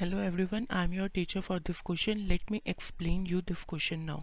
[0.00, 4.00] Hello everyone I am your teacher for this question let me explain you this question
[4.06, 4.22] now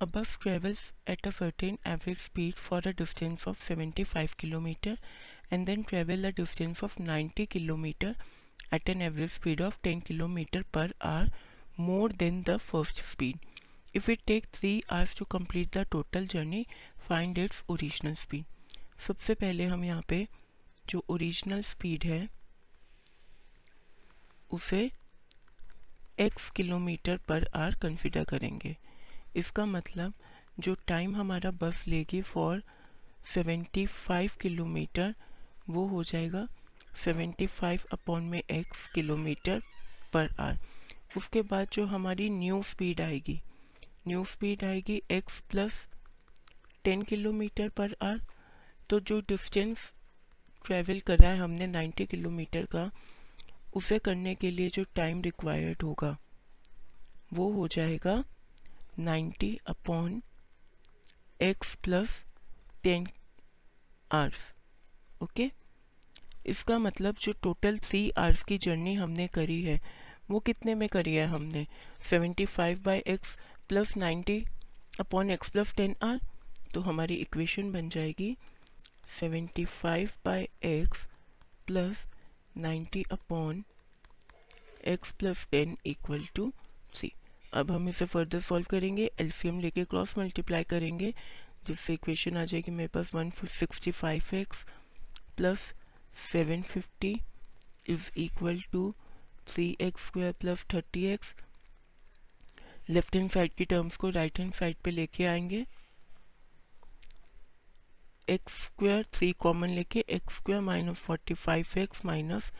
[0.00, 4.98] a bus travels at a certain average speed for a distance of seventy five kilometre
[5.52, 8.14] and then travel a distance of ninety kilometre
[8.74, 11.32] at an average speed of ten kilometre per hour
[11.80, 13.38] more than the first speed
[13.94, 16.66] if it take three hours to complete the total journey
[17.08, 18.44] find its original speed
[19.08, 20.26] सबसे पहले हम यहाँ पे
[20.88, 22.26] जो original speed है
[24.50, 24.90] उसे
[26.20, 28.76] x kilometre per hour consider करेंगे।
[29.36, 30.14] इसका मतलब
[30.58, 32.62] जो टाइम हमारा बस लेगी फॉर
[33.34, 35.14] 75 किलोमीटर,
[35.68, 36.46] वो हो जाएगा
[37.04, 39.62] 75 अपॉन में x किलोमीटर
[40.12, 40.58] पर आर
[41.16, 43.40] उसके बाद जो हमारी न्यू स्पीड आएगी
[44.08, 45.86] न्यू स्पीड आएगी x plus
[46.84, 48.20] ten kilometre per hour
[48.90, 49.92] तो जो डिस्टेंस
[50.64, 52.90] ट्रैवल कर रहा है हमने 90 किलोमीटर का
[53.74, 56.16] उसे करने के लिए जो टाइम रिक्वायर्ड होगा,
[57.32, 58.24] वो हो जाएगा
[59.00, 60.22] 90 upon
[61.42, 62.24] x plus
[62.82, 63.08] ten
[64.12, 64.52] hours
[65.22, 65.50] okay
[66.46, 69.80] इसका मतलब जो टोटल थ्री आर्स की जर्नी हमने करी है,
[70.30, 71.66] वो कितने में करी है हमने?
[72.10, 73.36] 75 five by x
[73.68, 74.44] plus ninety
[75.00, 76.20] upon x plus ten hour
[76.74, 78.36] तो हमारी इक्वेशन बन जाएगी
[79.20, 81.06] 75 five by x
[81.66, 82.06] plus
[82.60, 83.62] 90 upon
[84.86, 86.52] x plus ten equal to
[86.94, 87.12] C
[87.52, 91.12] अब हम इसे फर्दर सॉल्व करेंगे एलसीएम लेके क्रॉस मल्टीप्लाई करेंगे,
[91.66, 94.64] जिससे इक्वेशन आ जाएगी मेरे पास one sixty five x
[95.36, 95.72] plus
[96.32, 97.14] seven fifty
[97.88, 98.92] is equal to
[99.48, 101.34] three x square plus thirty x
[102.90, 105.64] left hand side की टर्म्स को राइट हैंड साइड पे लेके आएँगे।
[108.30, 112.50] एक्स स्क्वायर थ्री कॉमन लेके x square minus forty five x minus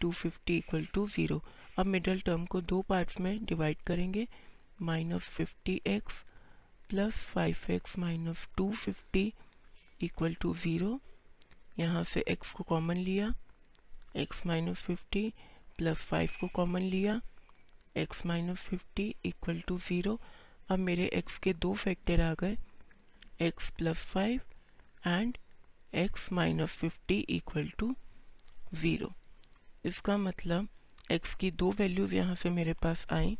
[0.00, 1.42] two fifty equal to zero
[1.78, 4.26] अब middle term को दो parts में डिवाइड करेंगे।
[4.82, 6.22] Minus fifty x
[6.88, 9.32] plus five x minus two fifty
[10.02, 10.98] equal to zero
[11.78, 13.32] यहाँ से x को common लिया।
[14.16, 15.32] X minus fifty
[15.78, 17.20] plus five को कॉमन लिया।
[17.96, 20.18] X minus fifty equal to zero
[20.70, 22.56] अब मेरे एक्स के दो फैक्टर आ गए।
[23.42, 24.40] X plus five
[25.06, 25.38] and
[25.96, 27.94] x minus fifty equal to
[28.74, 29.12] zero
[29.84, 30.68] इसका मतलब
[31.12, 33.36] x की दो वैल्यूज़ यहाँ से मेरे पास आई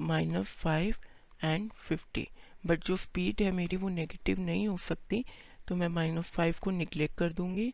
[0.00, 0.96] minus five
[1.44, 2.26] and fifty
[2.66, 5.24] but जो स्पीड है मेरी वो नेगेटिव नहीं हो सकती
[5.68, 7.72] तो मैं माइनस फाइव को निगलेक्ट कर दूँगी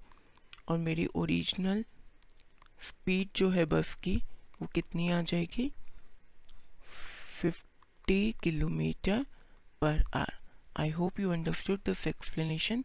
[0.69, 1.84] और मेरी ओरिजिनल
[2.81, 4.16] स्पीड जो है बस की
[4.62, 5.71] वो कितनी आ जाएगी?
[7.43, 9.27] 50 kilometre
[9.81, 10.33] per hour
[10.81, 12.84] I hope you understood this explanation